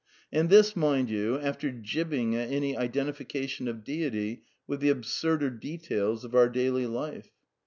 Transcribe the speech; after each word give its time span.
And 0.31 0.49
this, 0.49 0.75
mind 0.75 1.11
you, 1.11 1.37
after 1.37 1.69
jibbing 1.71 2.35
at 2.35 2.49
any 2.51 2.73
identi 2.75 3.13
fication 3.15 3.69
of 3.69 3.83
deity 3.83 4.41
with 4.65 4.79
the 4.79 4.89
absurder 4.89 5.51
details 5.59 6.25
of 6.25 6.33
our 6.33 6.49
daily 6.49 6.87
life. 6.87 7.29